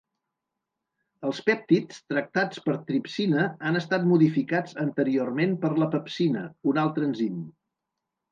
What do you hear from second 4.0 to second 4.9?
modificats